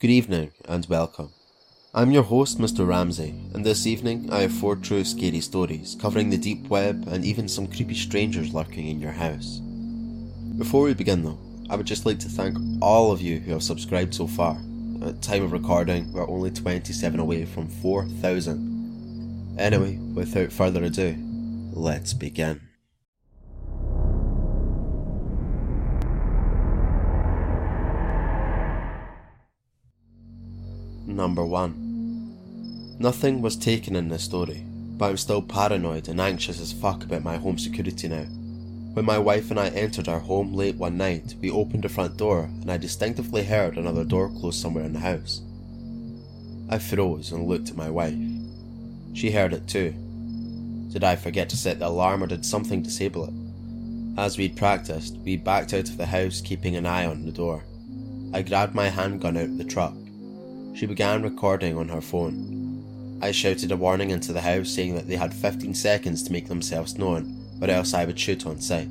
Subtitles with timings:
[0.00, 1.30] Good evening and welcome.
[1.92, 2.86] I'm your host, Mr.
[2.86, 7.24] Ramsay, and this evening I have four true scary stories covering the deep web and
[7.24, 9.58] even some creepy strangers lurking in your house.
[10.56, 13.64] Before we begin though, I would just like to thank all of you who have
[13.64, 14.56] subscribed so far.
[15.02, 19.56] At time of recording, we're only 27 away from 4,000.
[19.58, 21.16] Anyway, without further ado,
[21.72, 22.67] let's begin.
[31.28, 32.96] Number 1.
[32.98, 34.64] Nothing was taken in this story,
[34.96, 38.24] but I'm still paranoid and anxious as fuck about my home security now.
[38.94, 42.16] When my wife and I entered our home late one night, we opened the front
[42.16, 45.42] door and I distinctively heard another door close somewhere in the house.
[46.70, 48.16] I froze and looked at my wife.
[49.12, 49.90] She heard it too.
[50.90, 53.34] Did I forget to set the alarm or did something disable it?
[54.18, 57.66] As we'd practiced, we backed out of the house keeping an eye on the door.
[58.32, 59.92] I grabbed my handgun out of the truck
[60.78, 63.18] she began recording on her phone.
[63.20, 66.46] I shouted a warning into the house saying that they had 15 seconds to make
[66.46, 68.88] themselves known, or else I would shoot on sight.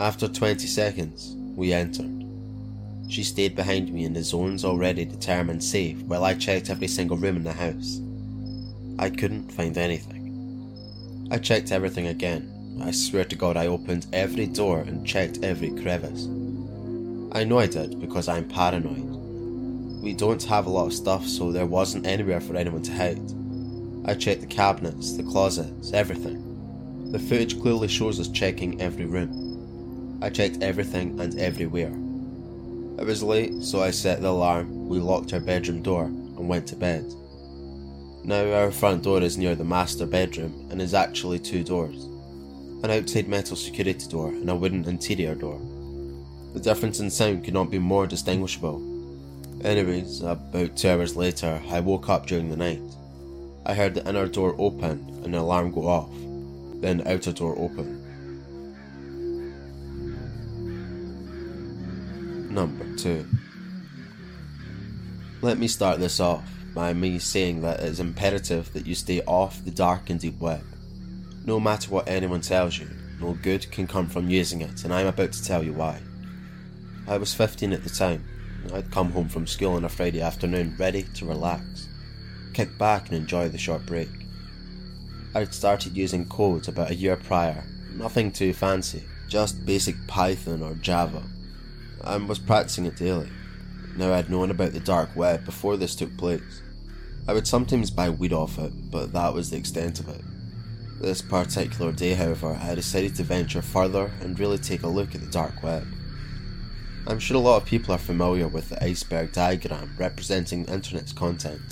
[0.00, 2.10] After 20 seconds, we entered.
[3.10, 7.18] She stayed behind me in the zones already determined safe while I checked every single
[7.18, 8.00] room in the house.
[8.98, 11.28] I couldn't find anything.
[11.30, 12.78] I checked everything again.
[12.82, 16.24] I swear to God, I opened every door and checked every crevice.
[17.32, 19.09] I know I did because I'm paranoid.
[20.00, 23.20] We don't have a lot of stuff, so there wasn't anywhere for anyone to hide.
[24.06, 27.12] I checked the cabinets, the closets, everything.
[27.12, 30.18] The footage clearly shows us checking every room.
[30.22, 31.92] I checked everything and everywhere.
[32.98, 36.66] It was late, so I set the alarm, we locked our bedroom door, and went
[36.68, 37.04] to bed.
[38.24, 42.06] Now, our front door is near the master bedroom and is actually two doors
[42.82, 45.60] an outside metal security door and a wooden interior door.
[46.54, 48.80] The difference in sound could not be more distinguishable,
[49.64, 52.80] Anyways, about two hours later, I woke up during the night.
[53.66, 56.10] I heard the inner door open and the alarm go off,
[56.80, 57.98] then the outer door open.
[62.50, 63.26] Number 2.
[65.42, 69.20] Let me start this off by me saying that it is imperative that you stay
[69.22, 70.64] off the dark and deep web.
[71.44, 72.88] No matter what anyone tells you,
[73.20, 76.00] no good can come from using it, and I'm about to tell you why.
[77.06, 78.24] I was 15 at the time,
[78.72, 81.88] I'd come home from school on a Friday afternoon ready to relax,
[82.52, 84.08] kick back and enjoy the short break.
[85.34, 90.74] I'd started using code about a year prior, nothing too fancy, just basic Python or
[90.74, 91.22] Java,
[92.04, 93.30] and was practicing it daily.
[93.96, 96.62] Now I'd known about the dark web before this took place.
[97.26, 100.22] I would sometimes buy weed off it, but that was the extent of it.
[101.00, 105.20] This particular day, however, I decided to venture further and really take a look at
[105.20, 105.86] the dark web.
[107.06, 111.12] I'm sure a lot of people are familiar with the iceberg diagram representing the internet's
[111.12, 111.62] content.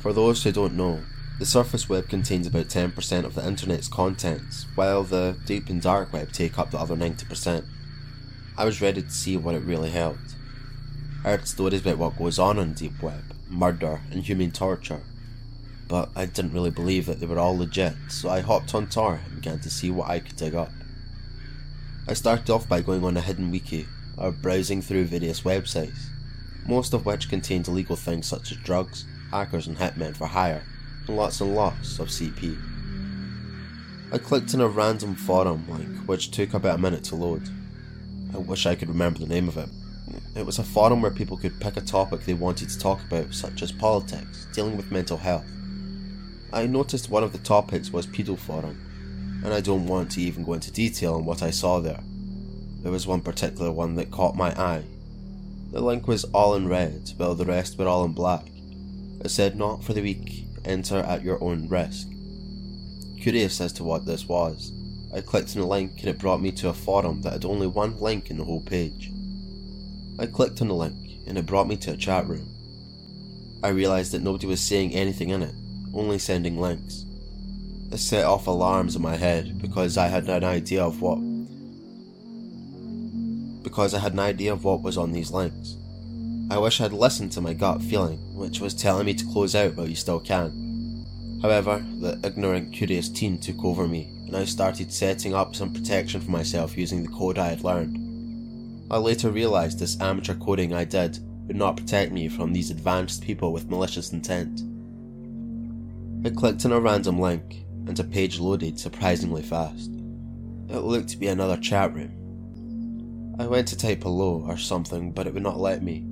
[0.00, 1.00] For those who don't know,
[1.38, 6.12] the surface web contains about 10% of the internet's contents, while the deep and dark
[6.12, 7.64] web take up the other 90%.
[8.56, 10.18] I was ready to see what it really held.
[11.24, 15.00] I heard stories about what goes on on deep web, murder, and human torture,
[15.88, 19.20] but I didn't really believe that they were all legit, so I hopped on Tor
[19.24, 20.70] and began to see what I could dig up.
[22.06, 23.86] I started off by going on a hidden wiki
[24.22, 26.06] or browsing through various websites,
[26.64, 30.62] most of which contained illegal things such as drugs, hackers, and hitmen for hire,
[31.08, 32.56] and lots and lots of CP.
[34.12, 37.48] I clicked on a random forum link which took about a minute to load.
[38.32, 39.68] I wish I could remember the name of it.
[40.36, 43.34] It was a forum where people could pick a topic they wanted to talk about,
[43.34, 45.46] such as politics, dealing with mental health.
[46.52, 50.44] I noticed one of the topics was Pedo Forum, and I don't want to even
[50.44, 52.02] go into detail on what I saw there.
[52.82, 54.84] There was one particular one that caught my eye.
[55.70, 58.48] The link was all in red, while the rest were all in black.
[59.24, 62.08] It said, Not for the weak, enter at your own risk.
[63.20, 64.72] Curious as to what this was,
[65.14, 67.66] I clicked on the link and it brought me to a forum that had only
[67.66, 69.12] one link in the whole page.
[70.18, 72.48] I clicked on the link and it brought me to a chat room.
[73.62, 75.54] I realised that nobody was saying anything in it,
[75.94, 77.04] only sending links.
[77.90, 81.18] This set off alarms in my head because I had an idea of what
[83.62, 85.76] because I had an idea of what was on these links.
[86.50, 89.74] I wish I'd listened to my gut feeling, which was telling me to close out
[89.74, 91.06] while you still can.
[91.40, 96.20] However, the ignorant, curious teen took over me, and I started setting up some protection
[96.20, 97.98] for myself using the code I had learned.
[98.90, 103.22] I later realised this amateur coding I did would not protect me from these advanced
[103.22, 104.62] people with malicious intent.
[106.24, 109.90] I clicked on a random link, and a page loaded surprisingly fast.
[110.68, 112.12] It looked to be another chat room,
[113.38, 116.04] I went to type hello or something, but it would not let me.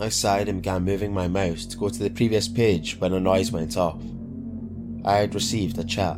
[0.00, 3.20] I sighed and began moving my mouse to go to the previous page when a
[3.20, 4.02] noise went off.
[5.04, 6.16] I had received a chat.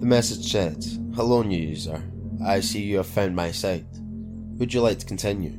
[0.00, 0.84] The message said,
[1.14, 2.02] Hello, new user.
[2.44, 3.86] I see you have found my site.
[4.58, 5.58] Would you like to continue?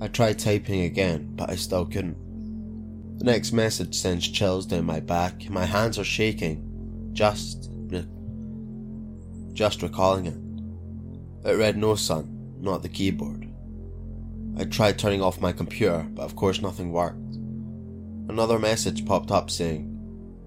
[0.00, 2.16] I tried typing again, but I still couldn't.
[3.18, 5.48] The next message sends chills down my back.
[5.50, 7.10] My hands are shaking.
[7.12, 7.70] Just.
[9.52, 10.51] just recalling it.
[11.44, 13.48] It read no son, not the keyboard.
[14.56, 17.36] I tried turning off my computer, but of course nothing worked.
[18.28, 19.88] Another message popped up saying,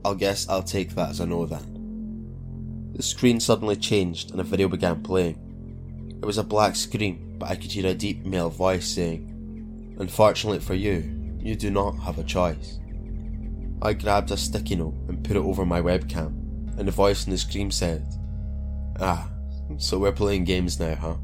[0.05, 2.91] I'll guess I'll take that as a no then.
[2.93, 6.17] The screen suddenly changed and a video began playing.
[6.21, 10.59] It was a black screen, but I could hear a deep male voice saying, Unfortunately
[10.59, 12.79] for you, you do not have a choice.
[13.81, 17.31] I grabbed a sticky note and put it over my webcam, and the voice in
[17.31, 18.07] the screen said,
[18.99, 19.29] Ah,
[19.77, 21.15] so we're playing games now, huh?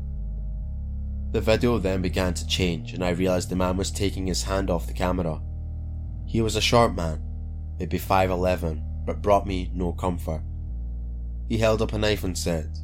[1.31, 4.69] The video then began to change, and I realised the man was taking his hand
[4.69, 5.41] off the camera.
[6.25, 7.21] He was a short man,
[7.79, 10.41] maybe 5'11, but brought me no comfort.
[11.47, 12.77] He held up a knife and said,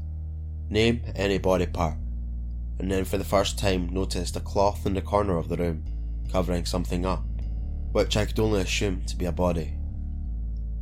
[0.70, 1.98] Name any body part,
[2.80, 5.84] and then for the first time noticed a cloth in the corner of the room,
[6.32, 7.26] covering something up,
[7.92, 9.77] which I could only assume to be a body.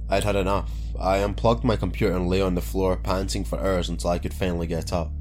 [0.10, 0.72] I'd had enough.
[1.00, 4.34] I unplugged my computer and lay on the floor, panting for hours until I could
[4.34, 5.12] finally get up.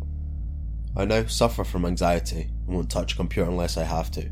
[0.97, 4.31] I now suffer from anxiety and won't touch a computer unless I have to.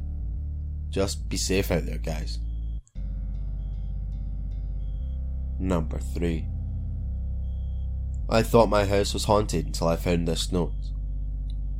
[0.90, 2.38] Just be safe out there, guys.
[5.58, 6.46] Number 3
[8.28, 10.72] I thought my house was haunted until I found this note.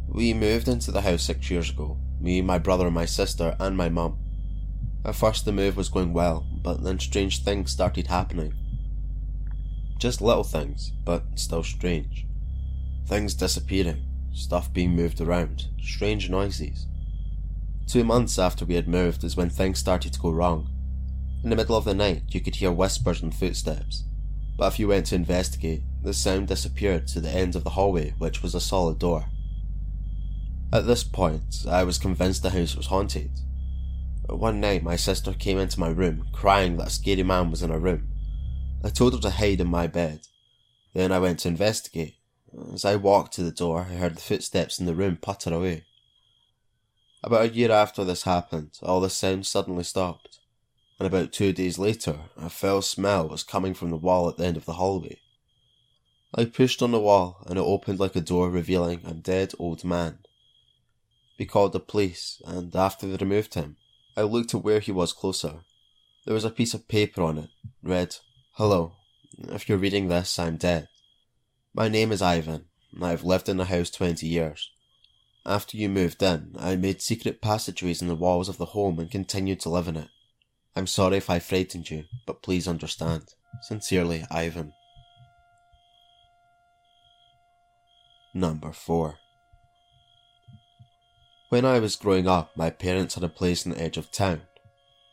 [0.09, 3.89] We moved into the house six years ago, me, my brother, my sister, and my
[3.89, 4.19] mum.
[5.05, 8.55] At first, the move was going well, but then strange things started happening.
[10.03, 12.27] Just little things, but still strange.
[13.07, 14.03] Things disappearing,
[14.33, 16.89] stuff being moved around, strange noises.
[17.87, 20.69] Two months after we had moved is when things started to go wrong.
[21.45, 24.03] In the middle of the night, you could hear whispers and footsteps,
[24.59, 28.13] but if you went to investigate, the sound disappeared to the end of the hallway,
[28.19, 29.27] which was a solid door.
[30.73, 33.31] At this point, I was convinced the house was haunted.
[34.29, 37.71] One night, my sister came into my room, crying that a scary man was in
[37.71, 38.09] her room.
[38.85, 40.27] I told her to hide in my bed.
[40.93, 42.17] Then I went to investigate.
[42.73, 45.85] As I walked to the door, I heard the footsteps in the room putter away.
[47.23, 50.41] About a year after this happened, all the sounds suddenly stopped,
[50.99, 54.45] and about two days later, a foul smell was coming from the wall at the
[54.45, 55.21] end of the hallway.
[56.35, 59.85] I pushed on the wall and it opened like a door revealing a dead old
[59.85, 60.19] man.
[61.39, 63.77] We called the police and after they removed him,
[64.17, 65.61] I looked at where he was closer.
[66.25, 67.51] There was a piece of paper on it,
[67.83, 68.17] read,
[68.57, 68.97] Hello,
[69.49, 70.89] if you're reading this, I'm dead.
[71.75, 74.71] My name is Ivan, and I've lived in the house 20 years.
[75.47, 79.11] After you moved in, I made secret passageways in the walls of the home and
[79.11, 80.09] continued to live in it.
[80.77, 83.33] I'm sorry if I frightened you, but please understand.
[83.63, 84.75] Sincerely, Ivan.
[88.35, 89.15] Number 4
[91.49, 94.43] When I was growing up, my parents had a place on the edge of town.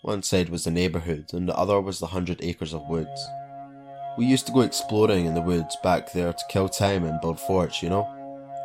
[0.01, 3.27] One side was the neighbourhood, and the other was the hundred acres of woods.
[4.17, 7.39] We used to go exploring in the woods back there to kill time and build
[7.39, 8.07] forts, you know?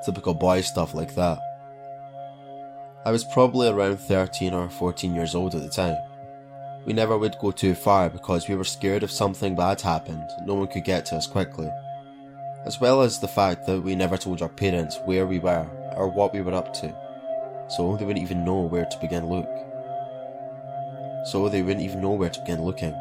[0.04, 1.38] Typical boy stuff like that.
[3.04, 5.96] I was probably around 13 or 14 years old at the time.
[6.86, 10.54] We never would go too far because we were scared if something bad happened, no
[10.54, 11.70] one could get to us quickly
[12.64, 15.66] as well as the fact that we never told our parents where we were
[15.96, 16.94] or what we were up to,
[17.68, 19.48] so they wouldn't even know where to begin look.
[21.24, 22.94] So they wouldn't even know where to begin looking.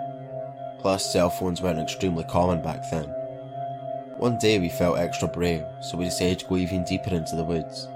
[0.79, 3.05] Plus, cell phones weren't extremely common back then.
[4.17, 7.43] One day we felt extra brave, so we decided to go even deeper into the
[7.43, 7.87] woods.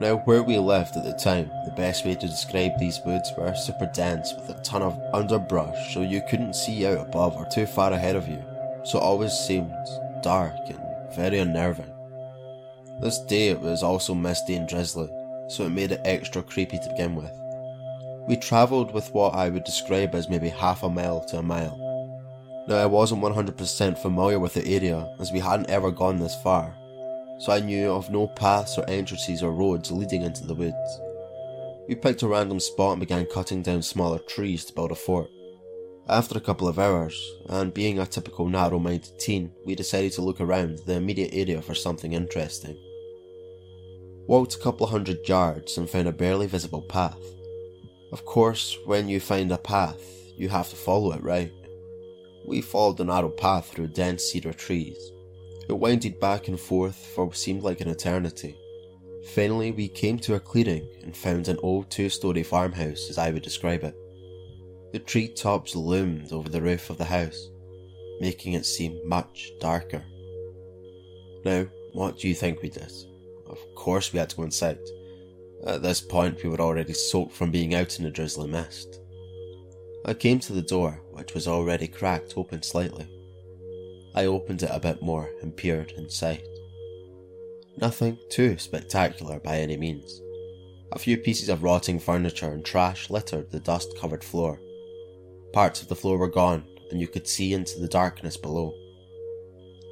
[0.00, 3.54] Now, where we lived at the time, the best way to describe these woods were
[3.54, 7.66] super dense with a ton of underbrush, so you couldn't see out above or too
[7.66, 8.42] far ahead of you,
[8.84, 9.72] so it always seemed
[10.22, 10.80] dark and
[11.14, 11.92] very unnerving.
[13.00, 15.08] This day it was also misty and drizzly,
[15.48, 17.37] so it made it extra creepy to begin with.
[18.28, 21.76] We travelled with what I would describe as maybe half a mile to a mile.
[22.68, 26.76] Now I wasn't 100% familiar with the area as we hadn't ever gone this far,
[27.40, 31.00] so I knew of no paths or entrances or roads leading into the woods.
[31.88, 35.30] We picked a random spot and began cutting down smaller trees to build a fort.
[36.06, 37.18] After a couple of hours,
[37.48, 41.62] and being a typical narrow minded teen, we decided to look around the immediate area
[41.62, 42.76] for something interesting.
[44.26, 47.18] Walked a couple of hundred yards and found a barely visible path.
[48.10, 50.00] Of course, when you find a path,
[50.36, 51.52] you have to follow it, right?
[52.46, 54.96] We followed the narrow path through dense cedar trees.
[55.68, 58.56] It winded back and forth for what seemed like an eternity.
[59.34, 63.30] Finally, we came to a clearing and found an old two story farmhouse, as I
[63.30, 63.94] would describe it.
[64.92, 67.50] The tree tops loomed over the roof of the house,
[68.20, 70.02] making it seem much darker.
[71.44, 72.90] Now, what do you think we did?
[73.46, 74.78] Of course, we had to go inside.
[75.66, 79.00] At this point, we were already soaked from being out in the drizzly mist.
[80.04, 83.06] I came to the door, which was already cracked open slightly.
[84.14, 86.42] I opened it a bit more and peered inside.
[87.76, 90.20] Nothing too spectacular by any means.
[90.92, 94.58] A few pieces of rotting furniture and trash littered the dust covered floor.
[95.52, 98.72] Parts of the floor were gone, and you could see into the darkness below.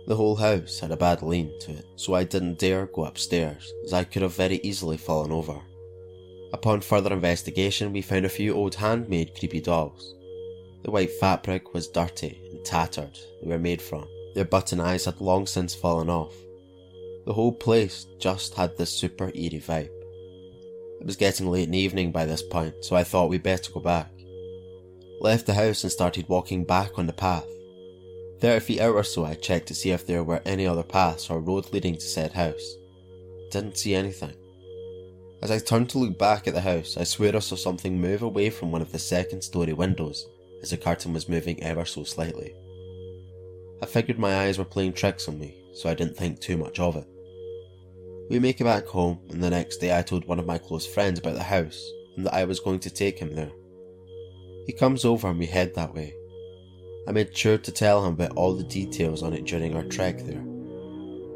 [0.06, 3.72] The whole house had a bad lean to it, so I didn't dare go upstairs,
[3.84, 5.60] as I could have very easily fallen over.
[6.52, 10.14] Upon further investigation, we found a few old handmade creepy dolls.
[10.84, 14.06] The white fabric was dirty and tattered, they were made from.
[14.34, 16.34] Their button eyes had long since fallen off,
[17.26, 19.90] the whole place just had this super eerie vibe.
[21.00, 23.72] It was getting late in the evening by this point, so I thought we'd better
[23.72, 24.12] go back.
[25.20, 27.48] Left the house and started walking back on the path.
[28.40, 31.30] Thirty feet out or so, I checked to see if there were any other paths
[31.30, 32.74] or road leading to said house.
[33.50, 34.34] Didn't see anything.
[35.42, 38.22] As I turned to look back at the house, I swear I saw something move
[38.22, 40.26] away from one of the second story windows
[40.62, 42.54] as the curtain was moving ever so slightly.
[43.82, 46.78] I figured my eyes were playing tricks on me, so I didn't think too much
[46.78, 47.06] of it.
[48.30, 50.86] We make it back home, and the next day I told one of my close
[50.86, 51.80] friends about the house
[52.16, 53.52] and that I was going to take him there.
[54.66, 56.14] He comes over and we head that way.
[57.08, 60.18] I made sure to tell him about all the details on it during our trek
[60.24, 60.42] there.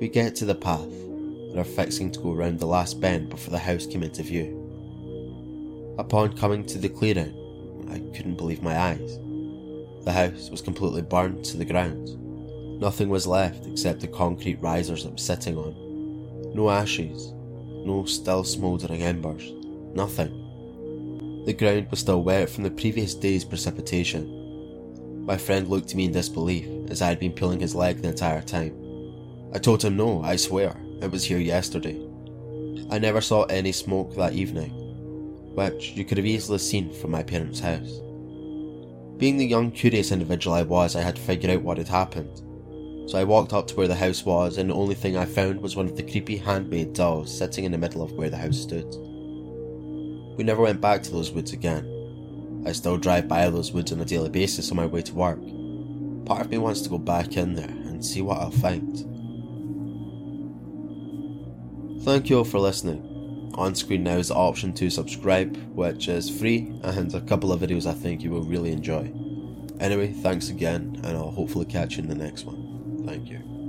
[0.01, 3.51] We get to the path and are fixing to go round the last bend before
[3.51, 5.95] the house came into view.
[5.99, 7.37] Upon coming to the clearing,
[7.89, 9.19] I couldn't believe my eyes.
[10.05, 12.17] The house was completely burned to the ground.
[12.81, 17.33] Nothing was left except the concrete risers was sitting on no ashes,
[17.87, 19.53] no still smouldering embers,
[19.95, 21.45] nothing.
[21.47, 24.40] The ground was still wet from the previous day's precipitation.
[25.27, 28.09] My friend looked at me in disbelief as I had been pulling his leg the
[28.09, 28.75] entire time.
[29.55, 32.01] I told him no, I swear, it was here yesterday.
[32.91, 34.71] I never saw any smoke that evening,
[35.55, 38.01] which you could have easily seen from my parents' house.
[39.19, 42.43] Being the young, curious individual I was, I had to figure out what had happened
[43.11, 45.61] so I walked up to where the house was, and the only thing I found
[45.61, 48.61] was one of the creepy handmade dolls sitting in the middle of where the house
[48.61, 48.87] stood.
[50.37, 51.85] We never went back to those woods again.
[52.67, 55.39] I still drive by those woods on a daily basis on my way to work.
[56.27, 59.07] Part of me wants to go back in there and see what I'll find.
[62.05, 63.53] Thank you all for listening.
[63.55, 67.61] On screen now is the option to subscribe, which is free, and a couple of
[67.61, 69.13] videos I think you will really enjoy.
[69.81, 73.05] Anyway, thanks again, and I'll hopefully catch you in the next one.
[73.07, 73.60] Thank you.